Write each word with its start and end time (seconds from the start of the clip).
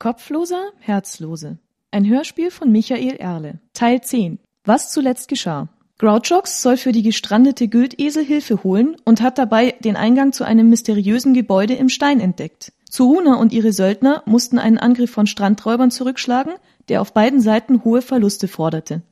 Kopfloser, 0.00 0.70
Herzlose. 0.78 1.58
Ein 1.90 2.08
Hörspiel 2.08 2.50
von 2.50 2.72
Michael 2.72 3.16
Erle. 3.16 3.60
Teil 3.74 4.00
10. 4.00 4.38
Was 4.64 4.90
zuletzt 4.90 5.28
geschah. 5.28 5.68
Grouchox 5.98 6.62
soll 6.62 6.78
für 6.78 6.92
die 6.92 7.02
gestrandete 7.02 7.68
Güldesel 7.68 8.24
Hilfe 8.24 8.64
holen 8.64 8.96
und 9.04 9.20
hat 9.20 9.36
dabei 9.36 9.72
den 9.80 9.96
Eingang 9.96 10.32
zu 10.32 10.44
einem 10.44 10.70
mysteriösen 10.70 11.34
Gebäude 11.34 11.74
im 11.74 11.90
Stein 11.90 12.18
entdeckt. 12.18 12.72
Zuhuna 12.88 13.34
und 13.34 13.52
ihre 13.52 13.74
Söldner 13.74 14.22
mussten 14.24 14.58
einen 14.58 14.78
Angriff 14.78 15.10
von 15.10 15.26
Strandräubern 15.26 15.90
zurückschlagen, 15.90 16.54
der 16.88 17.02
auf 17.02 17.12
beiden 17.12 17.42
Seiten 17.42 17.84
hohe 17.84 18.00
Verluste 18.00 18.48
forderte. 18.48 19.02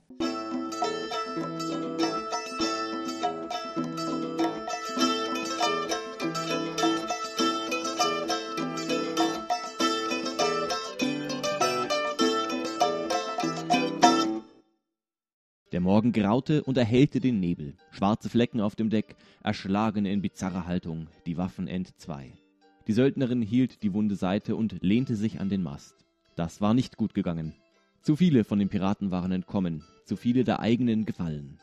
Morgen 15.98 16.12
graute 16.12 16.62
und 16.62 16.79
erhellte 16.79 17.19
den 17.19 17.41
Nebel. 17.41 17.75
Schwarze 17.91 18.29
Flecken 18.29 18.61
auf 18.61 18.77
dem 18.77 18.88
Deck, 18.88 19.16
Erschlagene 19.43 20.12
in 20.12 20.23
bizarrer 20.23 20.65
Haltung, 20.65 21.09
die 21.27 21.37
Waffen 21.37 21.66
entzwei. 21.66 22.34
Die 22.87 22.93
Söldnerin 22.93 23.43
hielt 23.43 23.83
die 23.83 23.93
wunde 23.93 24.15
Seite 24.15 24.55
und 24.55 24.77
lehnte 24.80 25.16
sich 25.16 25.41
an 25.41 25.48
den 25.48 25.65
Mast. 25.65 25.97
Das 26.37 26.61
war 26.61 26.73
nicht 26.73 26.97
gut 26.98 27.15
gegangen. 27.15 27.52
Zu 28.01 28.15
viele 28.15 28.45
von 28.45 28.61
den 28.61 28.69
Piraten 28.69 29.11
waren 29.11 29.33
entkommen, 29.33 29.83
zu 30.05 30.15
viele 30.15 30.45
der 30.45 30.61
eigenen 30.61 31.05
gefallen. 31.05 31.59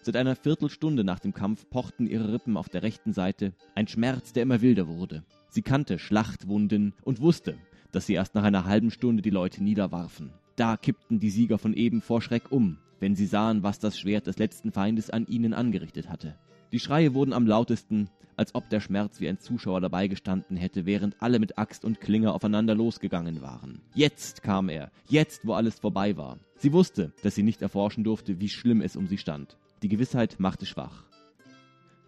Seit 0.00 0.16
einer 0.16 0.36
Viertelstunde 0.36 1.04
nach 1.04 1.18
dem 1.18 1.34
Kampf 1.34 1.68
pochten 1.68 2.06
ihre 2.06 2.32
Rippen 2.32 2.56
auf 2.56 2.70
der 2.70 2.82
rechten 2.82 3.12
Seite, 3.12 3.52
ein 3.74 3.88
Schmerz, 3.88 4.32
der 4.32 4.44
immer 4.44 4.62
wilder 4.62 4.88
wurde. 4.88 5.22
Sie 5.50 5.60
kannte 5.60 5.98
Schlachtwunden 5.98 6.94
und 7.02 7.20
wusste, 7.20 7.58
dass 7.92 8.06
sie 8.06 8.14
erst 8.14 8.34
nach 8.34 8.44
einer 8.44 8.64
halben 8.64 8.90
Stunde 8.90 9.20
die 9.20 9.28
Leute 9.28 9.62
niederwarfen. 9.62 10.30
Da 10.56 10.78
kippten 10.78 11.20
die 11.20 11.28
Sieger 11.28 11.58
von 11.58 11.74
eben 11.74 12.00
vor 12.00 12.22
Schreck 12.22 12.50
um, 12.50 12.78
wenn 13.00 13.14
sie 13.14 13.26
sahen, 13.26 13.62
was 13.62 13.78
das 13.78 13.98
Schwert 13.98 14.26
des 14.26 14.38
letzten 14.38 14.72
Feindes 14.72 15.10
an 15.10 15.26
ihnen 15.26 15.54
angerichtet 15.54 16.08
hatte. 16.08 16.36
Die 16.72 16.80
Schreie 16.80 17.14
wurden 17.14 17.32
am 17.32 17.46
lautesten, 17.46 18.10
als 18.36 18.54
ob 18.54 18.68
der 18.68 18.80
Schmerz 18.80 19.20
wie 19.20 19.28
ein 19.28 19.38
Zuschauer 19.38 19.80
dabei 19.80 20.08
gestanden 20.08 20.56
hätte, 20.56 20.84
während 20.84 21.20
alle 21.20 21.38
mit 21.38 21.58
Axt 21.58 21.84
und 21.84 22.00
Klinge 22.00 22.32
aufeinander 22.32 22.74
losgegangen 22.74 23.40
waren. 23.40 23.80
Jetzt 23.94 24.42
kam 24.42 24.68
er, 24.68 24.90
jetzt, 25.08 25.46
wo 25.46 25.54
alles 25.54 25.78
vorbei 25.78 26.16
war. 26.16 26.38
Sie 26.56 26.72
wusste, 26.72 27.12
dass 27.22 27.34
sie 27.34 27.42
nicht 27.42 27.62
erforschen 27.62 28.04
durfte, 28.04 28.40
wie 28.40 28.48
schlimm 28.48 28.80
es 28.80 28.96
um 28.96 29.06
sie 29.06 29.18
stand. 29.18 29.56
Die 29.82 29.88
Gewissheit 29.88 30.36
machte 30.38 30.66
schwach. 30.66 31.04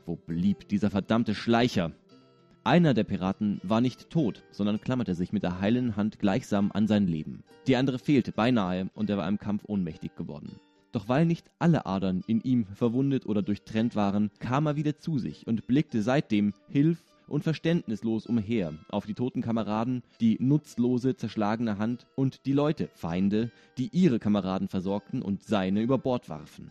Wo 0.07 0.17
blieb 0.17 0.69
dieser 0.69 0.91
verdammte 0.91 1.35
Schleicher? 1.35 1.93
Einer 2.65 2.93
der 2.93 3.05
Piraten 3.05 3.61
war 3.63 3.81
nicht 3.81 4.11
tot, 4.11 4.43
sondern 4.51 4.81
klammerte 4.81 5.15
sich 5.15 5.33
mit 5.33 5.43
der 5.43 5.61
heilen 5.61 5.97
Hand 5.97 6.19
gleichsam 6.19 6.73
an 6.73 6.87
sein 6.87 7.07
Leben. 7.07 7.43
Die 7.67 7.77
andere 7.77 7.99
fehlte 7.99 8.33
beinahe 8.33 8.91
und 8.95 9.09
er 9.09 9.17
war 9.17 9.29
im 9.29 9.39
Kampf 9.39 9.65
ohnmächtig 9.67 10.17
geworden. 10.17 10.61
Doch 10.93 11.09
weil 11.09 11.27
nicht 11.27 11.51
alle 11.59 11.87
Adern 11.87 12.23
in 12.27 12.41
ihm 12.41 12.67
verwundet 12.67 13.27
oder 13.27 13.43
durchtrennt 13.43 13.95
waren, 13.95 14.31
kam 14.39 14.67
er 14.67 14.77
wieder 14.77 14.99
zu 14.99 15.19
sich 15.19 15.47
und 15.47 15.67
blickte 15.67 16.03
seitdem 16.03 16.55
hilf 16.69 17.05
und 17.29 17.45
verständnislos 17.45 18.27
umher 18.27 18.73
auf 18.89 19.05
die 19.05 19.15
toten 19.15 19.43
Kameraden, 19.43 20.03
die 20.21 20.39
nutzlose, 20.41 21.15
zerschlagene 21.15 21.79
Hand 21.79 22.07
und 22.17 22.47
die 22.47 22.55
Leute, 22.55 22.89
Feinde, 22.95 23.51
die 23.77 23.91
ihre 23.93 24.19
Kameraden 24.19 24.69
versorgten 24.69 25.21
und 25.21 25.43
seine 25.43 25.83
über 25.83 25.99
Bord 25.99 26.29
warfen. 26.29 26.71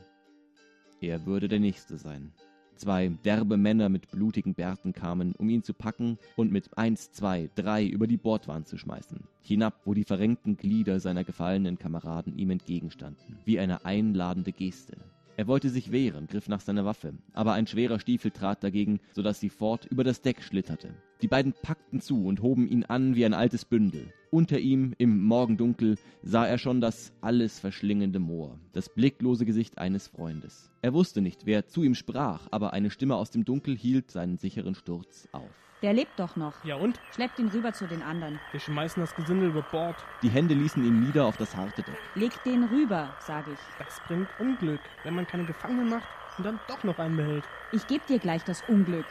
Er 0.99 1.25
würde 1.27 1.47
der 1.47 1.59
Nächste 1.59 1.97
sein. 1.97 2.33
Zwei 2.77 3.09
derbe 3.25 3.57
Männer 3.57 3.89
mit 3.89 4.11
blutigen 4.11 4.53
Bärten 4.53 4.93
kamen, 4.93 5.33
um 5.37 5.49
ihn 5.49 5.63
zu 5.63 5.73
packen 5.73 6.19
und 6.35 6.51
mit 6.51 6.77
eins, 6.77 7.11
zwei, 7.11 7.49
drei 7.55 7.85
über 7.85 8.05
die 8.05 8.17
Bordwand 8.17 8.67
zu 8.67 8.77
schmeißen. 8.77 9.19
Hinab, 9.41 9.81
wo 9.85 9.95
die 9.95 10.03
verrenkten 10.03 10.57
Glieder 10.57 10.99
seiner 10.99 11.23
gefallenen 11.23 11.79
Kameraden 11.79 12.37
ihm 12.37 12.51
entgegenstanden, 12.51 13.39
wie 13.45 13.59
eine 13.59 13.83
einladende 13.85 14.51
Geste. 14.51 14.97
Er 15.37 15.47
wollte 15.47 15.69
sich 15.69 15.91
wehren, 15.91 16.27
griff 16.27 16.49
nach 16.49 16.61
seiner 16.61 16.85
Waffe, 16.85 17.13
aber 17.33 17.53
ein 17.53 17.67
schwerer 17.67 17.99
Stiefel 17.99 18.31
trat 18.31 18.63
dagegen, 18.63 18.99
so 19.13 19.21
dass 19.21 19.39
sie 19.39 19.49
fort 19.49 19.85
über 19.85 20.03
das 20.03 20.21
Deck 20.21 20.43
schlitterte. 20.43 20.89
Die 21.21 21.27
beiden 21.27 21.53
packten 21.63 21.99
zu 21.99 22.25
und 22.25 22.43
hoben 22.43 22.67
ihn 22.67 22.83
an 22.83 23.15
wie 23.15 23.25
ein 23.25 23.33
altes 23.33 23.65
Bündel. 23.65 24.13
Unter 24.29 24.59
ihm, 24.59 24.93
im 24.99 25.23
Morgendunkel, 25.23 25.97
sah 26.21 26.45
er 26.45 26.59
schon 26.59 26.79
das 26.79 27.11
alles 27.21 27.59
verschlingende 27.59 28.19
Moor, 28.19 28.59
das 28.73 28.89
blicklose 28.89 29.45
Gesicht 29.45 29.79
eines 29.79 30.09
Freundes. 30.09 30.69
Er 30.83 30.93
wusste 30.93 31.21
nicht, 31.21 31.45
wer 31.45 31.65
zu 31.65 31.83
ihm 31.83 31.95
sprach, 31.95 32.47
aber 32.51 32.73
eine 32.73 32.91
Stimme 32.91 33.15
aus 33.15 33.31
dem 33.31 33.45
Dunkel 33.45 33.75
hielt 33.75 34.11
seinen 34.11 34.37
sicheren 34.37 34.75
Sturz 34.75 35.27
auf. 35.31 35.49
Der 35.81 35.93
lebt 35.93 36.19
doch 36.19 36.35
noch. 36.35 36.63
Ja 36.63 36.75
und? 36.75 36.99
Schleppt 37.13 37.39
ihn 37.39 37.49
rüber 37.49 37.71
zu 37.71 37.87
den 37.87 38.01
anderen. 38.01 38.39
Wir 38.51 38.59
schmeißen 38.59 39.01
das 39.01 39.15
Gesindel 39.15 39.49
über 39.49 39.61
Bord. 39.61 39.95
Die 40.23 40.29
Hände 40.29 40.55
ließen 40.55 40.83
ihn 40.83 41.01
nieder 41.01 41.25
auf 41.25 41.37
das 41.37 41.55
harte 41.55 41.83
Deck. 41.83 41.97
Legt 42.15 42.45
den 42.45 42.63
rüber, 42.65 43.15
sag 43.19 43.47
ich. 43.47 43.59
Das 43.79 44.01
bringt 44.07 44.27
Unglück, 44.39 44.81
wenn 45.03 45.15
man 45.15 45.25
keine 45.25 45.45
Gefangenen 45.45 45.89
macht 45.89 46.07
und 46.37 46.45
dann 46.45 46.59
doch 46.67 46.83
noch 46.83 46.97
einen 46.99 47.17
behält. 47.17 47.43
Ich 47.71 47.85
geb 47.87 48.05
dir 48.07 48.17
gleich 48.19 48.43
das 48.43 48.63
Unglück. 48.67 49.05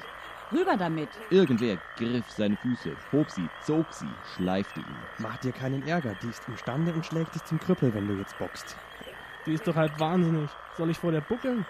Rüber 0.52 0.76
damit. 0.76 1.08
Irgendwer 1.30 1.78
griff 1.96 2.30
seine 2.30 2.56
Füße, 2.56 2.92
hob 3.12 3.30
sie, 3.30 3.48
zog 3.62 3.86
sie, 3.90 4.08
schleifte 4.34 4.80
ihn. 4.80 4.96
Mach 5.18 5.36
dir 5.38 5.52
keinen 5.52 5.86
Ärger, 5.86 6.14
die 6.22 6.28
ist 6.28 6.46
imstande 6.48 6.92
und 6.92 7.04
schlägt 7.04 7.34
dich 7.34 7.44
zum 7.44 7.58
Krüppel, 7.58 7.92
wenn 7.94 8.06
du 8.06 8.14
jetzt 8.14 8.38
boxt. 8.38 8.76
Die 9.44 9.54
ist 9.54 9.66
doch 9.66 9.74
halt 9.74 9.98
wahnsinnig. 9.98 10.48
Soll 10.76 10.90
ich 10.90 10.98
vor 10.98 11.12
der 11.12 11.20
buckeln? 11.20 11.66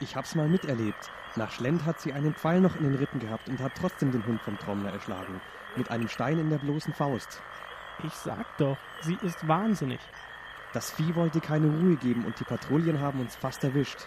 Ich 0.00 0.16
hab's 0.16 0.34
mal 0.34 0.48
miterlebt. 0.48 1.10
Nach 1.36 1.50
Schlend 1.50 1.84
hat 1.84 2.00
sie 2.00 2.12
einen 2.12 2.34
Pfeil 2.34 2.60
noch 2.60 2.76
in 2.76 2.82
den 2.82 2.94
Rippen 2.94 3.20
gehabt 3.20 3.48
und 3.48 3.60
hat 3.60 3.72
trotzdem 3.74 4.12
den 4.12 4.26
Hund 4.26 4.42
vom 4.42 4.58
Trommler 4.58 4.92
erschlagen. 4.92 5.40
Mit 5.76 5.90
einem 5.90 6.08
Stein 6.08 6.38
in 6.38 6.50
der 6.50 6.58
bloßen 6.58 6.92
Faust. 6.92 7.40
Ich 8.02 8.12
sag 8.12 8.56
doch, 8.58 8.76
sie 9.00 9.18
ist 9.22 9.46
wahnsinnig. 9.46 10.00
Das 10.72 10.90
Vieh 10.90 11.14
wollte 11.14 11.40
keine 11.40 11.66
Ruhe 11.66 11.96
geben 11.96 12.24
und 12.24 12.38
die 12.38 12.44
Patrouillen 12.44 13.00
haben 13.00 13.20
uns 13.20 13.36
fast 13.36 13.64
erwischt. 13.64 14.06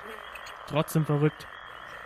Trotzdem 0.67 1.05
verrückt. 1.05 1.47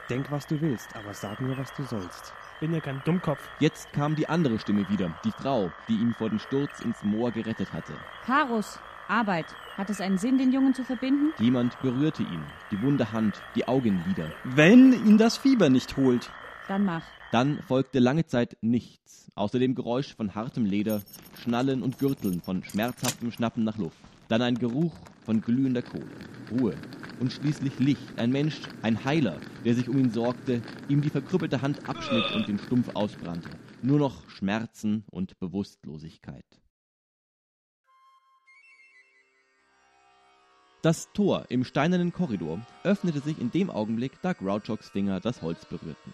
Denk, 0.09 0.31
was 0.31 0.47
du 0.47 0.59
willst, 0.62 0.95
aber 0.95 1.13
sag 1.13 1.41
mir, 1.41 1.57
was 1.57 1.73
du 1.73 1.84
sollst. 1.84 2.34
Bin 2.62 2.73
ja 2.73 2.79
kein 2.79 3.01
Dummkopf. 3.03 3.41
Jetzt 3.59 3.91
kam 3.91 4.16
die 4.16 4.29
andere 4.29 4.57
Stimme 4.57 4.88
wieder, 4.90 5.13
die 5.25 5.31
Frau, 5.31 5.69
die 5.90 5.95
ihn 5.95 6.13
vor 6.13 6.29
dem 6.29 6.40
Sturz 6.40 6.79
ins 6.79 7.03
Moor 7.03 7.31
gerettet 7.31 7.73
hatte. 7.73 7.94
Harus, 8.25 8.79
Arbeit. 9.09 9.47
Hat 9.75 9.90
es 9.90 10.00
einen 10.00 10.18
Sinn, 10.18 10.38
den 10.38 10.53
Jungen 10.53 10.73
zu 10.73 10.85
verbinden? 10.85 11.34
Jemand 11.40 11.78
berührte 11.81 12.23
ihn, 12.23 12.41
die 12.72 12.81
wunde 12.81 13.12
Hand, 13.12 13.41
die 13.56 13.68
Augenlider. 13.68 14.31
Wenn 14.45 14.94
ihn 14.94 15.18
das 15.18 15.35
Fieber 15.35 15.69
nicht 15.69 15.97
holt. 15.97 16.31
Dann 16.69 16.85
mach. 16.85 17.03
Dann 17.34 17.59
folgte 17.68 18.00
lange 18.00 18.25
Zeit 18.25 18.56
nichts, 18.62 19.29
außer 19.35 19.59
dem 19.59 19.75
Geräusch 19.75 20.16
von 20.16 20.35
hartem 20.35 20.66
Leder, 20.66 21.01
Schnallen 21.44 21.84
und 21.84 22.00
Gürteln 22.00 22.41
von 22.41 22.63
schmerzhaftem 22.63 23.34
Schnappen 23.34 23.66
nach 23.66 23.78
Luft. 23.78 23.97
Dann 24.29 24.41
ein 24.41 24.56
Geruch 24.56 24.94
von 25.25 25.41
glühender 25.41 25.81
Kohle, 25.81 26.07
Ruhe 26.50 26.75
und 27.19 27.31
schließlich 27.31 27.79
Licht, 27.79 28.17
ein 28.17 28.31
Mensch, 28.31 28.61
ein 28.81 29.03
Heiler, 29.03 29.39
der 29.66 29.75
sich 29.75 29.89
um 29.89 29.97
ihn 29.97 30.11
sorgte, 30.11 30.61
ihm 30.88 31.01
die 31.01 31.09
verkrüppelte 31.09 31.61
Hand 31.61 31.88
abschnitt 31.89 32.31
und 32.35 32.47
den 32.47 32.59
Stumpf 32.59 32.95
ausbrannte. 32.95 33.50
Nur 33.81 34.00
noch 34.00 34.29
Schmerzen 34.29 35.03
und 35.11 35.39
Bewusstlosigkeit. 35.39 36.45
Das 40.83 41.11
Tor 41.11 41.45
im 41.50 41.63
steinernen 41.63 42.13
Korridor 42.13 42.61
öffnete 42.83 43.19
sich 43.19 43.41
in 43.41 43.51
dem 43.51 43.69
Augenblick, 43.69 44.13
da 44.22 44.33
Grouchoks 44.33 44.89
Finger 44.89 45.19
das 45.19 45.41
Holz 45.41 45.66
berührten. 45.66 46.13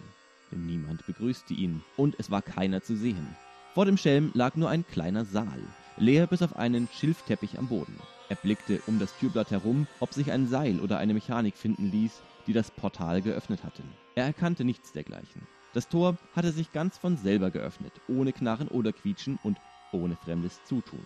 Niemand 0.50 1.06
begrüßte 1.06 1.54
ihn, 1.54 1.82
und 1.96 2.16
es 2.18 2.30
war 2.30 2.42
keiner 2.42 2.82
zu 2.82 2.96
sehen. 2.96 3.36
Vor 3.74 3.84
dem 3.84 3.96
Schelm 3.96 4.30
lag 4.34 4.56
nur 4.56 4.70
ein 4.70 4.86
kleiner 4.86 5.24
Saal, 5.24 5.60
leer 5.96 6.26
bis 6.26 6.42
auf 6.42 6.56
einen 6.56 6.88
Schilfteppich 6.92 7.58
am 7.58 7.68
Boden. 7.68 7.96
Er 8.28 8.36
blickte 8.36 8.80
um 8.86 8.98
das 8.98 9.16
Türblatt 9.18 9.50
herum, 9.50 9.86
ob 10.00 10.14
sich 10.14 10.32
ein 10.32 10.46
Seil 10.46 10.80
oder 10.80 10.98
eine 10.98 11.14
Mechanik 11.14 11.56
finden 11.56 11.90
ließ, 11.90 12.22
die 12.46 12.52
das 12.52 12.70
Portal 12.70 13.20
geöffnet 13.20 13.64
hatten. 13.64 13.84
Er 14.14 14.24
erkannte 14.24 14.64
nichts 14.64 14.92
dergleichen. 14.92 15.46
Das 15.74 15.88
Tor 15.88 16.16
hatte 16.34 16.52
sich 16.52 16.72
ganz 16.72 16.96
von 16.96 17.16
selber 17.16 17.50
geöffnet, 17.50 17.92
ohne 18.08 18.32
Knarren 18.32 18.68
oder 18.68 18.92
Quietschen 18.92 19.38
und 19.42 19.60
ohne 19.92 20.16
fremdes 20.16 20.64
Zutun. 20.64 21.04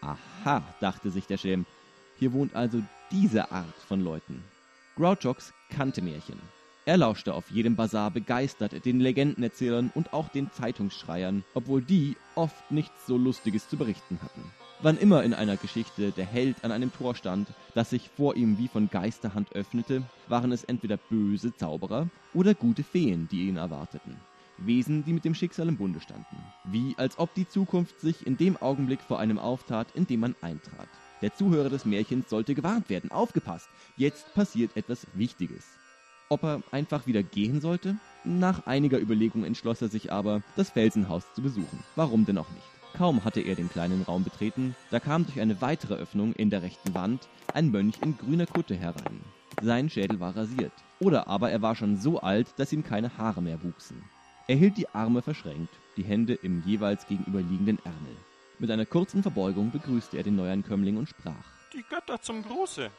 Aha, 0.00 0.62
dachte 0.80 1.10
sich 1.10 1.26
der 1.26 1.38
Schelm, 1.38 1.66
hier 2.18 2.32
wohnt 2.32 2.54
also 2.54 2.82
diese 3.10 3.50
Art 3.50 3.76
von 3.86 4.00
Leuten. 4.00 4.42
Grouchox 4.96 5.52
kannte 5.70 6.02
Märchen. 6.02 6.40
Er 6.84 6.96
lauschte 6.96 7.34
auf 7.34 7.50
jedem 7.50 7.76
Bazar 7.76 8.10
begeistert 8.10 8.84
den 8.84 9.00
Legendenerzählern 9.00 9.90
und 9.94 10.12
auch 10.12 10.28
den 10.28 10.50
Zeitungsschreiern, 10.50 11.44
obwohl 11.54 11.82
die 11.82 12.16
oft 12.34 12.70
nichts 12.70 13.06
so 13.06 13.16
Lustiges 13.16 13.68
zu 13.68 13.76
berichten 13.76 14.18
hatten. 14.22 14.42
Wann 14.80 14.96
immer 14.96 15.24
in 15.24 15.34
einer 15.34 15.56
Geschichte 15.56 16.12
der 16.12 16.24
Held 16.24 16.62
an 16.62 16.70
einem 16.70 16.92
Tor 16.92 17.16
stand, 17.16 17.48
das 17.74 17.90
sich 17.90 18.08
vor 18.16 18.36
ihm 18.36 18.58
wie 18.58 18.68
von 18.68 18.88
Geisterhand 18.88 19.52
öffnete, 19.56 20.04
waren 20.28 20.52
es 20.52 20.62
entweder 20.62 20.96
böse 20.96 21.52
Zauberer 21.52 22.08
oder 22.32 22.54
gute 22.54 22.84
Feen, 22.84 23.26
die 23.28 23.48
ihn 23.48 23.56
erwarteten. 23.56 24.16
Wesen, 24.56 25.04
die 25.04 25.12
mit 25.12 25.24
dem 25.24 25.34
Schicksal 25.34 25.66
im 25.66 25.76
Bunde 25.76 26.00
standen. 26.00 26.36
Wie 26.62 26.94
als 26.96 27.18
ob 27.18 27.34
die 27.34 27.48
Zukunft 27.48 28.00
sich 28.00 28.24
in 28.24 28.36
dem 28.36 28.56
Augenblick 28.56 29.00
vor 29.00 29.18
einem 29.18 29.40
auftat, 29.40 29.88
in 29.94 30.06
dem 30.06 30.20
man 30.20 30.36
eintrat. 30.42 30.88
Der 31.22 31.34
Zuhörer 31.34 31.70
des 31.70 31.84
Märchens 31.84 32.30
sollte 32.30 32.54
gewarnt 32.54 32.88
werden. 32.88 33.10
Aufgepasst! 33.10 33.68
Jetzt 33.96 34.32
passiert 34.34 34.76
etwas 34.76 35.08
Wichtiges. 35.14 35.64
Ob 36.28 36.44
er 36.44 36.62
einfach 36.70 37.08
wieder 37.08 37.24
gehen 37.24 37.60
sollte? 37.60 37.96
Nach 38.22 38.66
einiger 38.66 39.00
Überlegung 39.00 39.44
entschloss 39.44 39.82
er 39.82 39.88
sich 39.88 40.12
aber, 40.12 40.42
das 40.54 40.70
Felsenhaus 40.70 41.24
zu 41.34 41.42
besuchen. 41.42 41.82
Warum 41.96 42.26
denn 42.26 42.38
auch 42.38 42.50
nicht? 42.50 42.77
Kaum 42.96 43.24
hatte 43.24 43.40
er 43.40 43.54
den 43.54 43.70
kleinen 43.70 44.02
Raum 44.02 44.24
betreten, 44.24 44.74
da 44.90 45.00
kam 45.00 45.24
durch 45.24 45.40
eine 45.40 45.60
weitere 45.60 45.94
Öffnung 45.94 46.32
in 46.32 46.50
der 46.50 46.62
rechten 46.62 46.94
Wand 46.94 47.28
ein 47.54 47.70
Mönch 47.70 47.96
in 48.02 48.16
grüner 48.16 48.46
Kutte 48.46 48.74
herein. 48.74 49.20
Sein 49.62 49.90
Schädel 49.90 50.20
war 50.20 50.36
rasiert. 50.36 50.72
Oder 51.00 51.28
aber 51.28 51.50
er 51.50 51.62
war 51.62 51.76
schon 51.76 51.96
so 51.98 52.20
alt, 52.20 52.48
dass 52.56 52.72
ihm 52.72 52.82
keine 52.82 53.16
Haare 53.18 53.42
mehr 53.42 53.62
wuchsen. 53.62 54.02
Er 54.46 54.56
hielt 54.56 54.76
die 54.76 54.88
Arme 54.88 55.22
verschränkt, 55.22 55.74
die 55.96 56.02
Hände 56.02 56.34
im 56.34 56.62
jeweils 56.64 57.06
gegenüberliegenden 57.06 57.78
Ärmel. 57.84 58.16
Mit 58.58 58.70
einer 58.70 58.86
kurzen 58.86 59.22
Verbeugung 59.22 59.70
begrüßte 59.70 60.16
er 60.16 60.22
den 60.22 60.36
Neuankömmling 60.36 60.96
und 60.96 61.08
sprach. 61.08 61.44
Die 61.72 61.84
Götter 61.88 62.20
zum 62.20 62.42
Gruße. 62.42 62.90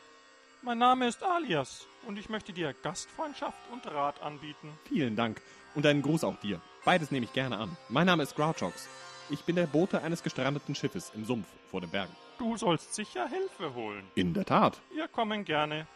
Mein 0.61 0.77
Name 0.77 1.07
ist 1.07 1.23
Alias 1.23 1.87
und 2.05 2.17
ich 2.17 2.29
möchte 2.29 2.53
dir 2.53 2.73
Gastfreundschaft 2.83 3.57
und 3.71 3.85
Rat 3.87 4.21
anbieten. 4.21 4.71
Vielen 4.85 5.15
Dank. 5.15 5.41
Und 5.75 5.85
einen 5.85 6.01
Gruß 6.01 6.23
auch 6.23 6.39
dir. 6.39 6.61
Beides 6.85 7.11
nehme 7.11 7.25
ich 7.25 7.33
gerne 7.33 7.57
an. 7.57 7.75
Mein 7.89 8.07
Name 8.07 8.23
ist 8.23 8.35
Grouchox. 8.35 8.87
Ich 9.31 9.43
bin 9.43 9.55
der 9.55 9.67
Bote 9.67 10.01
eines 10.01 10.23
gestrandeten 10.23 10.73
Schiffes 10.73 11.11
im 11.13 11.23
Sumpf 11.23 11.47
vor 11.69 11.81
den 11.81 11.91
Bergen. 11.91 12.15
Du 12.39 12.57
sollst 12.57 12.95
sicher 12.95 13.27
Hilfe 13.27 13.75
holen. 13.75 14.03
In 14.15 14.33
der 14.33 14.45
Tat. 14.45 14.81
Wir 14.91 15.07
kommen 15.07 15.45
gerne. 15.45 15.87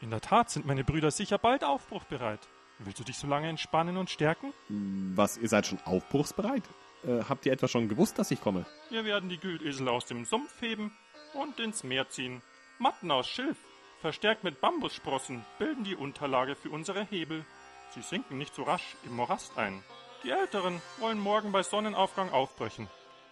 In 0.00 0.10
der 0.10 0.20
Tat 0.20 0.50
sind 0.50 0.66
meine 0.66 0.82
Brüder 0.82 1.10
sicher 1.10 1.38
bald 1.38 1.62
aufbruchbereit. 1.62 2.40
Willst 2.80 2.98
du 2.98 3.04
dich 3.04 3.16
so 3.16 3.26
lange 3.26 3.48
entspannen 3.48 3.96
und 3.96 4.10
stärken? 4.10 4.52
Was, 5.14 5.36
ihr 5.36 5.48
seid 5.48 5.66
schon 5.66 5.78
aufbruchsbereit? 5.84 6.64
Äh, 7.04 7.20
habt 7.28 7.46
ihr 7.46 7.52
etwa 7.52 7.68
schon 7.68 7.88
gewusst, 7.88 8.18
dass 8.18 8.30
ich 8.30 8.40
komme? 8.40 8.64
Wir 8.88 9.04
werden 9.04 9.28
die 9.28 9.38
Güldesel 9.38 9.88
aus 9.88 10.06
dem 10.06 10.24
Sumpf 10.24 10.60
heben 10.60 10.90
und 11.34 11.60
ins 11.60 11.84
Meer 11.84 12.08
ziehen. 12.08 12.42
Matten 12.78 13.10
aus 13.10 13.28
Schilf, 13.28 13.58
verstärkt 14.00 14.42
mit 14.42 14.60
Bambussprossen, 14.60 15.44
bilden 15.58 15.84
die 15.84 15.94
Unterlage 15.94 16.56
für 16.56 16.70
unsere 16.70 17.04
Hebel. 17.04 17.44
Sie 17.90 18.02
sinken 18.02 18.38
nicht 18.38 18.54
so 18.54 18.62
rasch 18.62 18.96
im 19.04 19.14
Morast 19.14 19.56
ein. 19.58 19.82
Die 20.22 20.30
Älteren 20.30 20.82
wollen 20.98 21.18
morgen 21.18 21.50
bei 21.50 21.62
Sonnenaufgang 21.62 22.30
aufbrechen. 22.30 22.88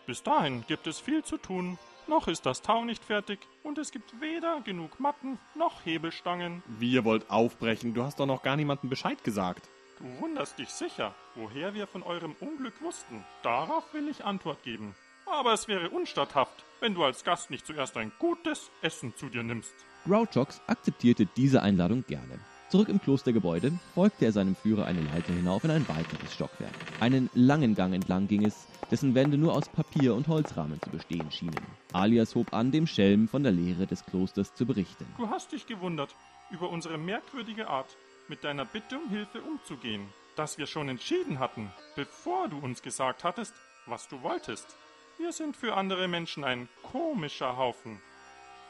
Bis 0.07 0.23
dahin 0.23 0.65
gibt 0.67 0.87
es 0.87 0.99
viel 0.99 1.23
zu 1.23 1.37
tun. 1.37 1.79
Noch 2.07 2.29
ist 2.29 2.47
das 2.47 2.63
Tau 2.63 2.85
nicht 2.85 3.05
fertig 3.05 3.41
und 3.63 3.77
es 3.77 3.93
gibt 3.93 4.23
weder 4.23 4.63
genug 4.63 4.99
Matten 4.99 5.39
noch 5.55 5.85
Hebelstangen. 5.85 6.63
Wie 6.67 6.93
ihr 6.93 7.05
wollt 7.05 7.31
aufbrechen? 7.31 7.93
Du 7.93 8.03
hast 8.05 8.19
doch 8.19 8.25
noch 8.27 8.43
gar 8.43 8.57
niemandem 8.57 8.89
Bescheid 8.89 9.23
gesagt. 9.23 9.69
Du 9.99 10.23
wunderst 10.23 10.59
dich 10.59 10.71
sicher, 10.71 11.15
woher 11.35 11.75
wir 11.75 11.87
von 11.87 12.03
eurem 12.03 12.35
Unglück 12.41 12.81
wussten. 12.81 13.23
Darauf 13.43 13.93
will 13.93 14.09
ich 14.09 14.25
Antwort 14.25 14.63
geben. 14.63 14.95
Aber 15.27 15.53
es 15.53 15.69
wäre 15.69 15.91
unstatthaft, 15.91 16.65
wenn 16.81 16.95
du 16.95 17.05
als 17.05 17.23
Gast 17.23 17.51
nicht 17.51 17.67
zuerst 17.67 17.99
ein 17.99 18.13
gutes 18.19 18.71
Essen 18.81 19.15
zu 19.15 19.29
dir 19.29 19.43
nimmst. 19.43 19.75
Grouchox 20.07 20.63
akzeptierte 20.67 21.27
diese 21.27 21.61
Einladung 21.61 22.05
gerne. 22.07 22.39
Zurück 22.69 22.91
im 22.91 23.01
Klostergebäude 23.01 23.73
folgte 23.95 24.27
er 24.27 24.33
seinem 24.33 24.55
Führer 24.55 24.85
eine 24.85 25.01
Leiter 25.01 25.33
hinauf 25.33 25.65
in 25.65 25.71
ein 25.71 25.89
weiteres 25.89 26.35
Stockwerk. 26.35 26.75
Einen 27.01 27.31
langen 27.33 27.75
Gang 27.75 27.95
entlang 27.95 28.29
ging 28.29 28.45
es, 28.45 28.67
dessen 28.91 29.15
Wände 29.15 29.39
nur 29.39 29.55
aus 29.55 29.71
Papier 29.71 30.15
und 30.15 30.29
Holzrahmen 30.29 30.79
zu 30.83 30.91
bestehen 30.91 31.31
schienen. 31.31 31.67
Alias 31.95 32.35
hob 32.35 32.53
an, 32.53 32.71
dem 32.71 32.87
Schelm 32.87 33.27
von 33.27 33.43
der 33.43 33.53
Lehre 33.53 33.87
des 33.87 34.05
Klosters 34.05 34.55
zu 34.55 34.67
berichten. 34.67 35.07
Du 35.17 35.31
hast 35.31 35.53
dich 35.53 35.67
gewundert 35.67 36.15
über 36.51 36.69
unsere 36.69 36.99
merkwürdige 36.99 37.69
Art, 37.69 37.97
mit 38.29 38.45
deiner 38.45 38.67
Bitte 38.67 38.99
um 38.99 39.09
Hilfe 39.09 39.41
umzugehen, 39.41 40.07
dass 40.37 40.59
wir 40.59 40.67
schon 40.67 40.91
entschieden 40.91 41.39
hatten, 41.39 41.73
bevor 41.97 42.49
du 42.49 42.59
uns 42.59 42.83
gesagt 42.83 43.25
hattest, 43.25 43.55
was 43.87 44.09
du 44.09 44.23
wolltest. 44.23 44.77
Wir 45.17 45.33
sind 45.33 45.57
für 45.57 45.75
andere 45.75 46.07
Menschen 46.07 46.45
ein 46.45 46.69
komischer 46.83 47.57
Haufen. 47.57 47.99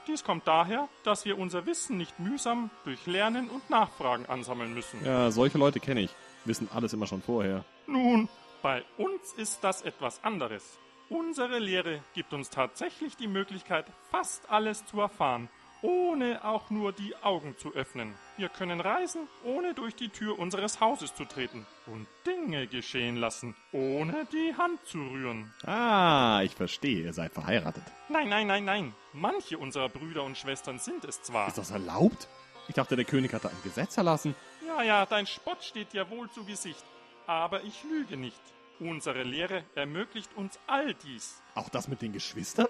Dies 0.09 0.25
kommt 0.25 0.49
daher, 0.49 0.89
dass 1.05 1.27
wir 1.27 1.39
unser 1.39 1.67
Wissen 1.67 1.99
nicht 1.99 2.19
mühsam 2.19 2.71
durch 2.85 3.07
Lernen 3.07 3.51
und 3.51 3.69
Nachfragen 3.69 4.25
ansammeln 4.25 4.73
müssen. 4.73 5.05
Ja, 5.05 5.31
solche 5.31 5.59
Leute 5.59 5.81
kenne 5.81 6.01
ich. 6.01 6.11
Wissen 6.47 6.67
alles 6.75 6.95
immer 6.95 7.07
schon 7.07 7.21
vorher. 7.21 7.63
Nun, 7.87 8.27
bei 8.63 8.85
uns 8.97 9.35
ist 9.35 9.63
das 9.63 9.83
etwas 9.83 10.25
anderes. 10.25 10.79
Unsere 11.11 11.59
Lehre 11.59 12.03
gibt 12.15 12.33
uns 12.33 12.49
tatsächlich 12.49 13.17
die 13.17 13.29
Möglichkeit, 13.29 13.85
fast 14.11 14.49
alles 14.49 14.87
zu 14.87 14.99
erfahren, 14.99 15.51
ohne 15.83 16.45
auch 16.45 16.71
nur 16.71 16.93
die 16.93 17.15
Augen 17.23 17.57
zu 17.59 17.75
öffnen. 17.75 18.15
Wir 18.37 18.49
können 18.49 18.81
reisen, 18.81 19.29
ohne 19.45 19.75
durch 19.75 19.95
die 19.95 20.09
Tür 20.09 20.39
unseres 20.39 20.81
Hauses 20.81 21.15
zu 21.15 21.25
treten 21.25 21.67
und 21.87 22.07
Dinge 22.27 22.67
geschehen 22.67 23.17
lassen, 23.17 23.55
ohne 23.73 24.27
die 24.33 24.55
Hand 24.57 24.85
zu 24.87 24.99
rühren. 24.99 25.53
Ah, 25.65 26.41
ich 26.43 26.55
verstehe. 26.55 27.05
Ihr 27.05 27.13
seid 27.13 27.33
verheiratet. 27.33 27.85
Nein, 28.09 28.29
nein, 28.29 28.47
nein, 28.47 28.65
nein. 28.65 28.95
Manche 29.13 29.59
unserer 29.59 29.89
Brüder 29.89 30.25
und 30.25 30.37
Schwestern 30.37 30.79
sind 30.79 31.05
es 31.05 31.23
zwar. 31.23 31.49
Ist 31.49 31.59
das 31.59 31.71
erlaubt? 31.71 32.29
Ich 32.69 32.75
dachte, 32.75 32.97
der 32.97 33.05
König 33.05 33.33
hatte 33.33 33.49
ein 33.49 33.63
Gesetz 33.65 33.97
erlassen. 33.97 34.35
Ja, 34.67 34.83
ja, 34.83 35.07
dein 35.07 35.27
Spott 35.27 35.65
steht 35.65 35.93
dir 35.93 36.11
wohl 36.11 36.31
zu 36.31 36.45
Gesicht. 36.45 36.85
Aber 37.27 37.63
ich 37.65 37.83
lüge 37.85 38.17
nicht. 38.17 38.41
Unsere 38.81 39.23
Lehre 39.23 39.65
ermöglicht 39.75 40.31
uns 40.37 40.59
all 40.67 40.95
dies. 40.95 41.43
Auch 41.55 41.69
das 41.69 41.89
mit 41.89 42.03
den 42.03 42.13
Geschwistern? 42.13 42.69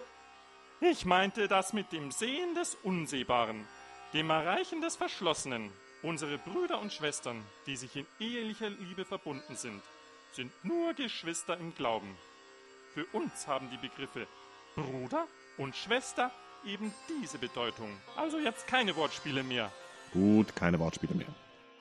Ich 0.80 1.04
meinte 1.04 1.48
das 1.48 1.72
mit 1.72 1.90
dem 1.90 2.12
Sehen 2.12 2.54
des 2.54 2.76
Unsehbaren, 2.84 3.66
dem 4.12 4.30
Erreichen 4.30 4.80
des 4.80 4.94
Verschlossenen. 4.94 5.72
Unsere 6.02 6.38
Brüder 6.38 6.80
und 6.80 6.92
Schwestern, 6.92 7.44
die 7.66 7.74
sich 7.74 7.96
in 7.96 8.06
ehelicher 8.20 8.70
Liebe 8.70 9.04
verbunden 9.04 9.56
sind, 9.56 9.82
sind 10.32 10.52
nur 10.64 10.94
Geschwister 10.94 11.58
im 11.58 11.74
Glauben. 11.74 12.16
Für 12.94 13.04
uns 13.06 13.48
haben 13.48 13.68
die 13.70 13.76
Begriffe 13.76 14.28
Bruder 14.76 15.26
und 15.56 15.74
Schwester 15.74 16.30
eben 16.64 16.94
diese 17.08 17.38
Bedeutung. 17.38 17.90
Also 18.14 18.38
jetzt 18.38 18.68
keine 18.68 18.94
Wortspiele 18.94 19.42
mehr. 19.42 19.72
Gut, 20.12 20.54
keine 20.54 20.78
Wortspiele 20.78 21.14
mehr. 21.14 21.34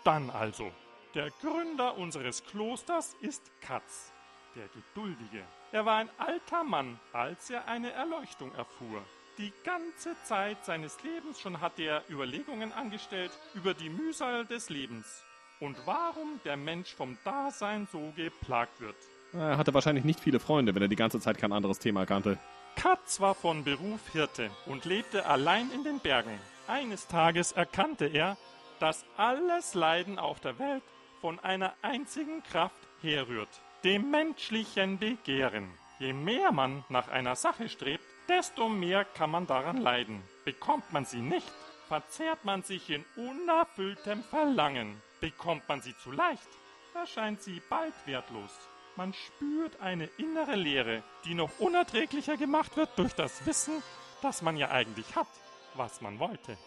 Dann 0.04 0.32
also. 0.32 0.72
Der 1.14 1.30
Gründer 1.42 1.98
unseres 1.98 2.44
Klosters 2.44 3.16
ist 3.22 3.44
Katz, 3.62 4.12
der 4.58 4.68
Geduldige. 4.70 5.44
Er 5.72 5.86
war 5.86 5.98
ein 5.98 6.10
alter 6.18 6.64
Mann, 6.64 7.00
als 7.14 7.50
er 7.50 7.68
eine 7.68 7.92
Erleuchtung 7.92 8.54
erfuhr. 8.56 9.02
Die 9.38 9.54
ganze 9.64 10.16
Zeit 10.24 10.66
seines 10.66 10.98
Lebens 11.04 11.40
schon 11.40 11.62
hatte 11.62 11.84
er 11.84 12.04
Überlegungen 12.10 12.74
angestellt 12.74 13.32
über 13.54 13.76
die 13.76 13.90
Mühsal 13.90 14.46
des 14.46 14.70
Lebens 14.70 15.24
und 15.60 15.78
warum 15.86 16.40
der 16.44 16.58
Mensch 16.58 16.94
vom 16.94 17.18
Dasein 17.24 17.88
so 17.92 18.12
geplagt 18.16 18.82
wird. 18.82 18.96
Er 19.34 19.58
hatte 19.58 19.74
wahrscheinlich 19.74 20.06
nicht 20.06 20.20
viele 20.20 20.40
Freunde, 20.40 20.74
wenn 20.74 20.82
er 20.82 20.88
die 20.88 20.96
ganze 20.96 21.20
Zeit 21.20 21.38
kein 21.38 21.54
anderes 21.54 21.78
Thema 21.78 22.06
kannte. 22.06 22.40
Katz 22.76 23.20
war 23.20 23.36
von 23.36 23.64
Beruf 23.64 24.00
Hirte 24.12 24.50
und 24.66 24.86
lebte 24.86 25.26
allein 25.26 25.70
in 25.72 25.84
den 25.84 26.00
Bergen. 26.00 26.40
Eines 26.68 27.08
Tages 27.08 27.52
erkannte 27.52 28.06
er, 28.06 28.38
dass 28.80 29.06
alles 29.18 29.74
Leiden 29.74 30.18
auf 30.18 30.40
der 30.40 30.58
Welt 30.60 30.84
von 31.22 31.40
einer 31.40 31.74
einzigen 31.82 32.44
Kraft 32.44 32.88
herrührt, 33.02 33.50
dem 33.88 34.12
menschlichen 34.12 35.00
Begehren. 35.00 35.70
Je 35.98 36.12
mehr 36.12 36.52
man 36.52 36.84
nach 36.90 37.08
einer 37.08 37.38
Sache 37.38 37.70
strebt, 37.70 38.04
desto 38.28 38.68
mehr 38.68 39.06
kann 39.06 39.32
man 39.32 39.48
daran 39.48 39.78
leiden. 39.78 40.22
Bekommt 40.44 40.92
man 40.92 41.06
sie 41.06 41.22
nicht, 41.22 41.50
verzehrt 41.88 42.44
man 42.44 42.64
sich 42.64 42.90
in 42.90 43.06
unerfülltem 43.16 44.24
Verlangen. 44.24 45.02
Bekommt 45.22 45.70
man 45.70 45.82
sie 45.82 45.96
zu 46.04 46.12
leicht, 46.12 46.50
erscheint 46.94 47.42
sie 47.42 47.62
bald 47.70 47.94
wertlos. 48.04 48.52
Man 48.98 49.14
spürt 49.14 49.80
eine 49.80 50.10
innere 50.18 50.58
Leere, 50.58 51.02
die 51.24 51.34
noch 51.34 51.58
unerträglicher 51.58 52.36
gemacht 52.36 52.76
wird 52.76 52.90
durch 52.98 53.14
das 53.14 53.46
Wissen, 53.46 53.82
dass 54.22 54.42
man 54.42 54.58
ja 54.58 54.70
eigentlich 54.70 55.16
hat, 55.16 55.30
was 55.76 56.02
man 56.02 56.20
wollte. 56.20 56.58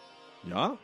Ja? 0.43 0.75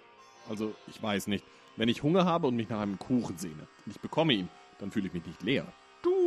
Also, 0.47 0.75
ich 0.85 1.01
weiß 1.01 1.25
nicht. 1.27 1.43
Wenn 1.77 1.89
ich 1.89 2.03
Hunger 2.03 2.25
habe 2.25 2.45
und 2.45 2.55
mich 2.55 2.69
nach 2.69 2.81
einem 2.81 3.00
Kuchen 3.00 3.39
sehne 3.39 3.67
und 3.88 3.95
ich 3.95 4.00
bekomme 4.00 4.33
ihn, 4.33 4.50
dann 4.77 4.91
fühle 4.91 5.07
ich 5.07 5.13
mich 5.15 5.25
nicht 5.25 5.41
leer. 5.41 5.65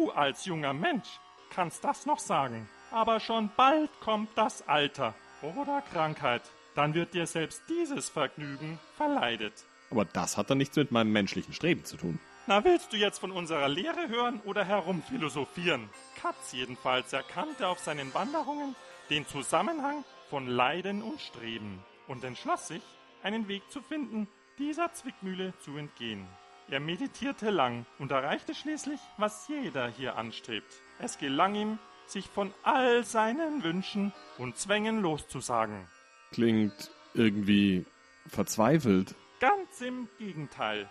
Du 0.00 0.11
als 0.12 0.47
junger 0.47 0.73
Mensch 0.73 1.21
kannst 1.50 1.85
das 1.85 2.07
noch 2.07 2.19
sagen. 2.19 2.66
Aber 2.90 3.21
schon 3.21 3.50
bald 3.54 3.90
kommt 4.00 4.30
das 4.35 4.66
Alter 4.66 5.12
oder 5.42 5.83
Krankheit. 5.92 6.40
Dann 6.75 6.95
wird 6.95 7.12
dir 7.12 7.26
selbst 7.26 7.62
dieses 7.69 8.09
Vergnügen 8.09 8.78
verleidet. 8.97 9.52
Aber 9.90 10.07
das 10.07 10.38
hat 10.38 10.49
dann 10.49 10.57
nichts 10.57 10.76
mit 10.76 10.90
meinem 10.90 11.12
menschlichen 11.12 11.52
Streben 11.52 11.85
zu 11.85 11.99
tun. 11.99 12.19
Na, 12.47 12.64
willst 12.64 12.95
du 12.95 12.97
jetzt 12.97 13.19
von 13.19 13.30
unserer 13.30 13.69
Lehre 13.69 14.09
hören 14.09 14.40
oder 14.47 14.64
herumphilosophieren? 14.64 15.90
Katz 16.19 16.52
jedenfalls 16.52 17.12
erkannte 17.12 17.69
auf 17.69 17.78
seinen 17.78 18.14
Wanderungen 18.14 18.75
den 19.11 19.26
Zusammenhang 19.26 20.02
von 20.30 20.47
Leiden 20.47 21.02
und 21.02 21.21
Streben 21.21 21.85
und 22.09 22.25
entschloss 22.25 22.69
sich, 22.69 22.83
einen 23.23 23.49
Weg 23.49 23.71
zu 23.71 23.83
finden, 23.83 24.28
dieser 24.59 24.95
Zwickmühle 24.95 25.52
zu 25.62 25.76
entgehen. 25.76 26.26
Er 26.70 26.78
meditierte 26.78 27.50
lang 27.50 27.84
und 27.98 28.12
erreichte 28.12 28.54
schließlich, 28.54 29.00
was 29.16 29.48
jeder 29.48 29.88
hier 29.88 30.16
anstrebt. 30.16 30.72
Es 31.00 31.18
gelang 31.18 31.56
ihm, 31.56 31.78
sich 32.06 32.28
von 32.28 32.54
all 32.62 33.02
seinen 33.04 33.64
Wünschen 33.64 34.12
und 34.38 34.56
Zwängen 34.56 35.00
loszusagen. 35.02 35.88
Klingt 36.30 36.92
irgendwie 37.12 37.86
verzweifelt. 38.28 39.16
Ganz 39.40 39.80
im 39.80 40.08
Gegenteil. 40.18 40.88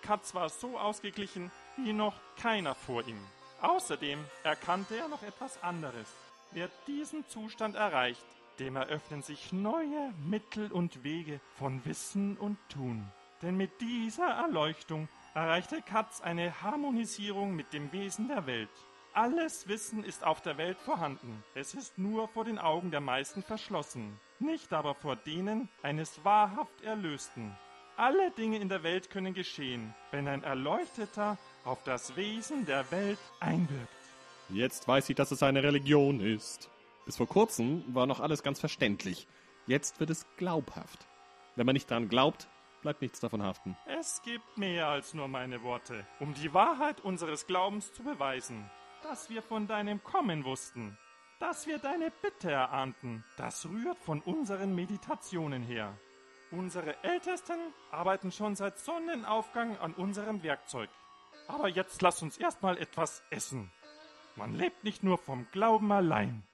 Katz 0.00 0.34
war 0.34 0.48
so 0.48 0.78
ausgeglichen 0.78 1.50
wie 1.76 1.92
noch 1.92 2.14
keiner 2.40 2.74
vor 2.74 3.06
ihm. 3.06 3.20
Außerdem 3.60 4.18
erkannte 4.44 4.96
er 4.96 5.08
noch 5.08 5.22
etwas 5.22 5.62
anderes. 5.62 6.08
Wer 6.52 6.70
diesen 6.86 7.28
Zustand 7.28 7.76
erreicht, 7.76 8.24
dem 8.58 8.76
eröffnen 8.76 9.22
sich 9.22 9.52
neue 9.52 10.14
Mittel 10.24 10.72
und 10.72 11.04
Wege 11.04 11.40
von 11.58 11.84
Wissen 11.84 12.38
und 12.38 12.56
Tun. 12.70 13.10
Denn 13.42 13.56
mit 13.56 13.80
dieser 13.80 14.28
Erleuchtung 14.28 15.08
erreichte 15.34 15.82
Katz 15.82 16.20
eine 16.20 16.62
Harmonisierung 16.62 17.54
mit 17.54 17.72
dem 17.72 17.92
Wesen 17.92 18.28
der 18.28 18.46
Welt. 18.46 18.70
Alles 19.14 19.68
Wissen 19.68 20.04
ist 20.04 20.24
auf 20.24 20.40
der 20.40 20.56
Welt 20.56 20.78
vorhanden. 20.78 21.42
Es 21.54 21.74
ist 21.74 21.98
nur 21.98 22.28
vor 22.28 22.44
den 22.44 22.58
Augen 22.58 22.90
der 22.90 23.00
meisten 23.00 23.42
verschlossen, 23.42 24.18
nicht 24.38 24.72
aber 24.72 24.94
vor 24.94 25.16
denen 25.16 25.68
eines 25.82 26.24
wahrhaft 26.24 26.80
Erlösten. 26.82 27.54
Alle 27.96 28.30
Dinge 28.30 28.58
in 28.58 28.70
der 28.70 28.82
Welt 28.82 29.10
können 29.10 29.34
geschehen, 29.34 29.94
wenn 30.12 30.28
ein 30.28 30.42
Erleuchteter 30.44 31.36
auf 31.64 31.82
das 31.82 32.16
Wesen 32.16 32.64
der 32.64 32.90
Welt 32.90 33.18
einwirkt. 33.40 33.88
Jetzt 34.48 34.88
weiß 34.88 35.10
ich, 35.10 35.16
dass 35.16 35.30
es 35.30 35.42
eine 35.42 35.62
Religion 35.62 36.20
ist. 36.20 36.70
Bis 37.04 37.16
vor 37.16 37.28
kurzem 37.28 37.84
war 37.94 38.06
noch 38.06 38.20
alles 38.20 38.42
ganz 38.42 38.60
verständlich. 38.60 39.26
Jetzt 39.66 40.00
wird 40.00 40.10
es 40.10 40.26
glaubhaft. 40.36 41.06
Wenn 41.54 41.66
man 41.66 41.74
nicht 41.74 41.90
dran 41.90 42.08
glaubt, 42.08 42.48
bleibt 42.82 43.00
nichts 43.00 43.20
davon 43.20 43.42
haften. 43.42 43.76
Es 43.86 44.22
gibt 44.22 44.58
mehr 44.58 44.88
als 44.88 45.14
nur 45.14 45.28
meine 45.28 45.62
Worte, 45.62 46.06
um 46.20 46.34
die 46.34 46.52
Wahrheit 46.52 47.00
unseres 47.00 47.46
Glaubens 47.46 47.92
zu 47.92 48.02
beweisen. 48.02 48.70
Dass 49.02 49.30
wir 49.30 49.42
von 49.42 49.66
deinem 49.66 50.02
Kommen 50.04 50.44
wussten, 50.44 50.96
dass 51.40 51.66
wir 51.66 51.78
deine 51.78 52.12
Bitte 52.22 52.52
erahnten, 52.52 53.24
das 53.36 53.66
rührt 53.66 53.98
von 53.98 54.20
unseren 54.20 54.74
Meditationen 54.74 55.62
her. 55.62 55.98
Unsere 56.52 57.02
Ältesten 57.02 57.58
arbeiten 57.90 58.30
schon 58.30 58.54
seit 58.54 58.78
Sonnenaufgang 58.78 59.76
an 59.78 59.94
unserem 59.94 60.42
Werkzeug. 60.42 60.90
Aber 61.48 61.68
jetzt 61.68 62.02
lass 62.02 62.22
uns 62.22 62.36
erstmal 62.36 62.78
etwas 62.78 63.22
essen. 63.30 63.72
Man 64.36 64.54
lebt 64.54 64.84
nicht 64.84 65.02
nur 65.02 65.18
vom 65.18 65.46
Glauben 65.50 65.90
allein. 65.90 66.44